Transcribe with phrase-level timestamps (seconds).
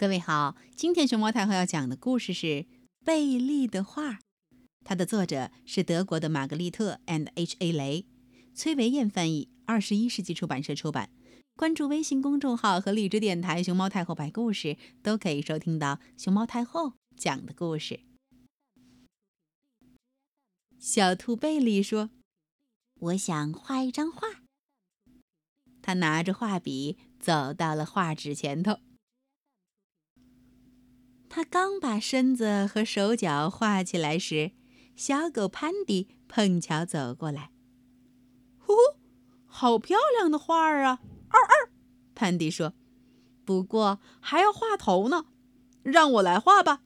[0.00, 2.46] 各位好，今天熊猫太后要讲的故事是
[3.04, 4.12] 《贝利的画》，
[4.82, 7.70] 它的作者是德国的玛格丽特 ·and H.A.
[7.70, 8.06] 雷，
[8.54, 11.10] 崔维燕翻译，二十一世纪出版社出版。
[11.54, 18.00] 关注微信公众号和荔枝电台“熊猫太后摆故事”，都可以收听到熊猫太后讲的故事。
[20.78, 22.08] 小兔贝利说
[23.00, 24.26] ：“我想画一张画。”
[25.82, 28.78] 他拿着画笔走到了画纸前头。
[31.32, 34.50] 他刚把身子和手脚画起来时，
[34.96, 37.52] 小狗潘迪碰巧走过来。
[38.58, 38.98] “呼呼，
[39.46, 40.98] 好漂亮的画儿啊！”
[41.30, 41.70] 二二，
[42.16, 42.74] 潘迪说
[43.46, 45.26] ，“不过还要画头呢，
[45.84, 46.82] 让我来画吧。”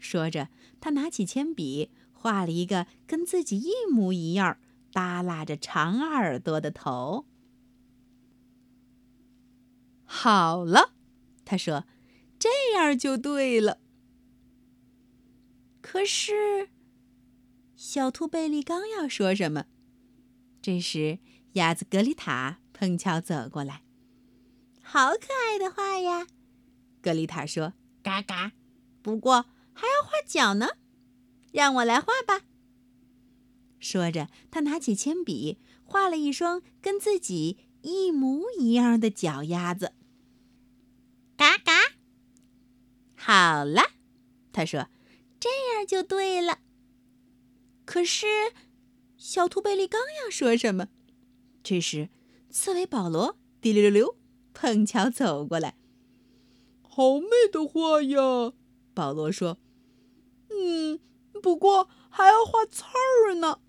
[0.00, 0.48] 说着，
[0.80, 4.56] 他拿起铅笔画了一个跟自己一模一样、
[4.92, 7.26] 耷拉着长耳朵的头。
[10.06, 10.94] 好了，
[11.44, 11.84] 他说。
[12.40, 13.78] 这样就对了。
[15.82, 16.70] 可是，
[17.76, 19.66] 小兔贝利刚要说什么，
[20.62, 21.18] 这时
[21.52, 23.82] 鸭子格丽塔碰巧走过来。
[24.82, 26.26] “好可爱的画呀！”
[27.02, 28.52] 格丽塔说，“嘎嘎，
[29.02, 30.68] 不过还要画脚呢，
[31.52, 32.46] 让我来画吧。”
[33.78, 39.92] 说着，他拿起铅笔，画了一双跟自己一模一样的脚丫子。
[41.36, 41.69] 嘎嘎。
[43.30, 43.92] 好了，
[44.52, 44.88] 他说
[45.38, 46.58] ：“这样就对了。”
[47.86, 48.26] 可是，
[49.16, 50.88] 小兔贝利刚要说什么，
[51.62, 52.08] 这时，
[52.50, 54.16] 刺猬保罗滴溜溜溜
[54.52, 55.76] 碰巧走过来。
[56.82, 58.52] “好美的画呀！”
[58.92, 59.58] 保罗说。
[60.50, 60.98] “嗯，
[61.40, 63.60] 不过还要画刺儿呢，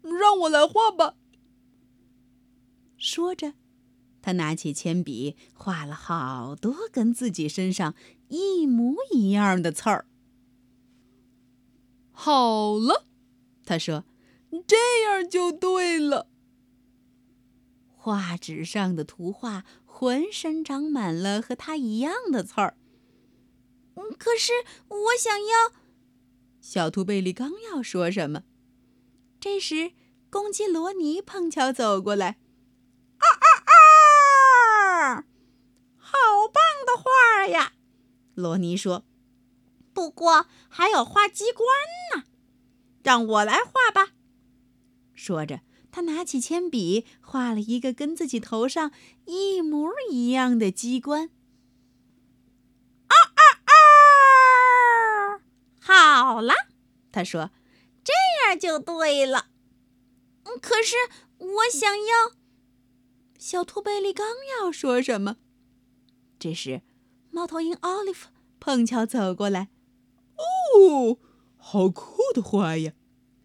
[0.00, 1.16] 让我来画吧。”
[2.96, 3.52] 说着。
[4.22, 7.94] 他拿起铅笔，画了好多跟自己身上
[8.34, 10.06] 一模一样的刺儿。
[12.10, 13.06] 好了，
[13.64, 14.04] 他说
[14.66, 16.28] ：“这样就对了。”
[17.96, 22.76] 画纸上的图画浑身长满了和他一样的刺儿。
[24.18, 24.52] 可是
[24.88, 25.72] 我想要……
[26.60, 28.42] 小兔贝利刚要说什么，
[29.38, 29.92] 这时
[30.30, 32.38] 公鸡罗尼碰巧走过来。
[38.44, 39.06] 罗尼说
[39.94, 41.66] ：“不过还要画机关
[42.14, 42.24] 呢，
[43.02, 44.12] 让我来画吧。”
[45.16, 48.92] 说着，他拿起铅笔画了一个跟自己头上
[49.24, 51.30] 一模一样的机关。
[53.06, 53.40] 啊啊
[55.80, 56.28] 啊！
[56.28, 56.52] 好了，
[57.10, 57.50] 他说
[58.04, 58.12] ：“这
[58.46, 59.46] 样就对了。”
[60.60, 60.96] 可是
[61.38, 62.32] 我想要……
[63.38, 64.26] 小兔贝利刚
[64.60, 65.36] 要说什么，
[66.38, 66.82] 这时。
[67.30, 68.28] 猫头鹰奥利弗
[68.64, 69.68] 碰巧走过来，
[70.38, 71.18] 哦，
[71.58, 72.94] 好酷的画呀！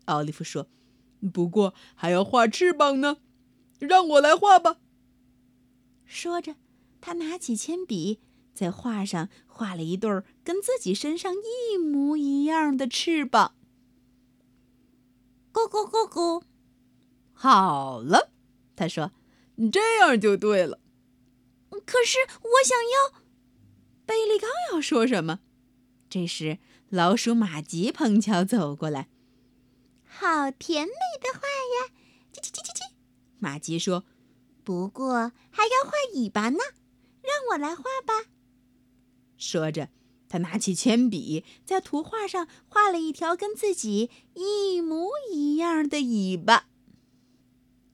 [0.05, 0.69] 奥利弗说
[1.33, 3.17] ：“不过还要画翅膀呢，
[3.79, 4.77] 让我来画吧。”
[6.07, 6.55] 说着，
[7.01, 8.21] 他拿起铅笔，
[8.53, 10.09] 在画上画了一对
[10.45, 13.55] 跟自己身上一模一样的翅膀。
[15.51, 16.43] 咕咕咕咕，
[17.33, 18.31] 好了，
[18.77, 19.11] 他说
[19.69, 20.79] ：“这样就对了。”
[21.85, 23.19] 可是我想要。
[24.09, 25.39] 贝利刚要说什么，
[26.09, 26.57] 这时
[26.89, 29.07] 老鼠马吉碰巧走过来。
[30.03, 31.93] 好甜美的画呀！
[32.33, 32.91] 叽叽叽叽叽，
[33.37, 34.05] 马吉说
[34.65, 36.57] ：“不过还要画尾巴呢，
[37.21, 38.31] 让我来画吧。”
[39.37, 39.89] 说着，
[40.27, 46.67] 他拿起铅笔，在图画上画了一条跟自己一模一样的尾巴。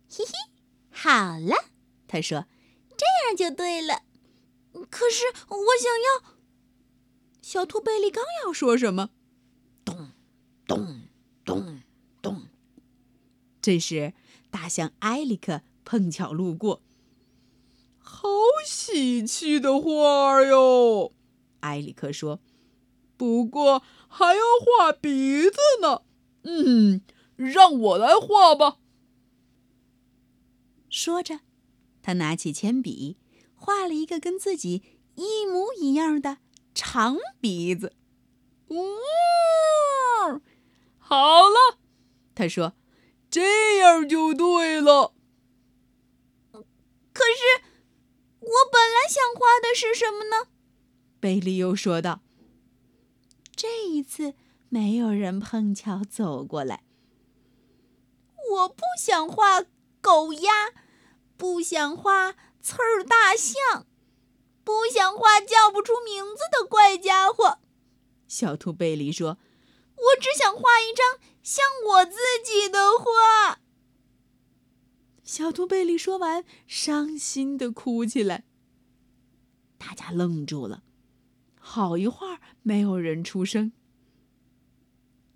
[0.09, 0.31] 嘿嘿，
[0.89, 1.55] 好了，
[2.07, 2.45] 他说
[2.95, 4.03] ：“这样就对了。”
[4.89, 6.35] 可是我想要。
[7.41, 9.11] 小兔贝利刚要说什么，
[9.85, 10.09] 咚，
[10.65, 11.03] 咚，
[11.45, 11.81] 咚，
[12.21, 12.41] 咚。
[13.61, 14.13] 这时，
[14.49, 16.81] 大象埃里克碰巧路过。
[17.99, 18.27] 好
[18.65, 21.13] 喜气的画哟，
[21.59, 22.39] 埃里克说。
[23.15, 26.01] 不过还要画鼻子呢。
[26.43, 27.01] 嗯，
[27.35, 28.79] 让我来画吧。
[30.89, 31.41] 说着，
[32.01, 33.17] 他拿起铅笔。
[33.55, 34.83] 画了一个跟自己
[35.15, 36.37] 一模一样的
[36.73, 37.93] 长鼻子，
[38.67, 38.77] 哇！
[40.97, 41.79] 好了，
[42.33, 42.73] 他说
[43.31, 45.13] ：“这样就对了。”
[47.13, 47.63] 可是
[48.39, 50.49] 我本来想画的是什么呢？
[51.19, 52.21] 贝利又说道。
[53.55, 54.33] 这一次
[54.67, 56.83] 没有人碰巧走过来。
[58.51, 59.63] 我不想画
[60.01, 60.73] 狗鸭，
[61.37, 62.35] 不想画。
[62.65, 63.85] 刺儿大象，
[64.63, 67.59] 不想画叫不出名字的怪家伙。
[68.27, 69.37] 小兔贝利说
[69.95, 73.59] ：“我只想画一张像我自己的画。”
[75.23, 78.45] 小兔贝利说完，伤心的哭起来。
[79.77, 80.81] 大家愣住了，
[81.59, 83.73] 好一会儿没有人出声。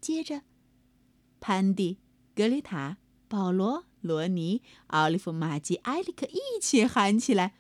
[0.01, 0.41] 接着，
[1.39, 1.99] 潘迪、
[2.33, 2.97] 格丽塔、
[3.27, 7.55] 保罗、罗尼、奥利弗、玛吉、埃里克一起喊起来：“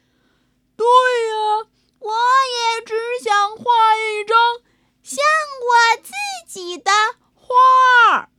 [0.77, 1.67] 对呀，
[1.99, 2.11] 我
[2.47, 2.93] 也只
[3.23, 3.63] 想画
[3.95, 4.61] 一张
[5.03, 5.17] 像
[5.61, 6.11] 我自
[6.47, 6.91] 己的
[7.33, 8.29] 画。”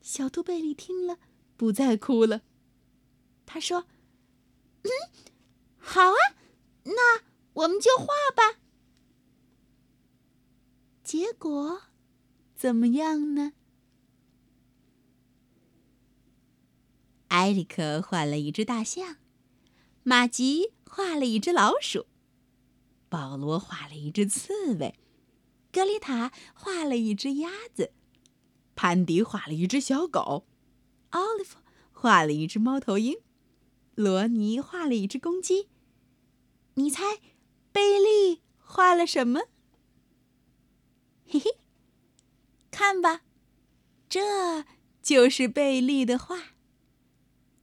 [0.00, 1.18] 小兔贝利听了，
[1.56, 2.42] 不再哭了。
[3.46, 3.86] 他说
[4.84, 4.90] ：“嗯，
[5.78, 6.34] 好啊，
[6.84, 7.22] 那
[7.52, 8.60] 我们就画吧。”
[11.04, 11.82] 结果。
[12.56, 13.52] 怎么样呢？
[17.34, 19.16] 埃里克画了一只大象，
[20.04, 22.06] 马吉画了一只老鼠，
[23.08, 24.94] 保罗画了一只刺猬，
[25.72, 27.92] 格丽塔画了一只鸭子，
[28.76, 30.46] 潘迪画了一只小狗，
[31.10, 31.58] 奥利弗
[31.90, 33.16] 画了一只猫头鹰，
[33.96, 35.68] 罗尼画了一只公鸡。
[36.74, 37.18] 你猜，
[37.72, 39.40] 贝利画了什么？
[41.26, 41.50] 嘿嘿。
[42.70, 43.22] 看吧，
[44.08, 44.64] 这
[45.02, 46.53] 就是贝利的画，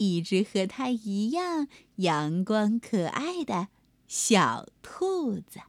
[0.02, 1.68] 一只和它一样
[1.98, 3.68] 阳光可爱的
[4.08, 5.60] 小兔子。